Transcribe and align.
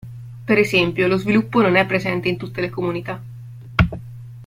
Per 0.47 0.57
esempio, 0.57 1.07
lo 1.07 1.15
sviluppo 1.19 1.61
non 1.61 1.75
è 1.75 1.85
presente 1.85 2.27
in 2.27 2.35
tutte 2.35 2.59
le 2.59 2.71
comunità. 2.71 3.21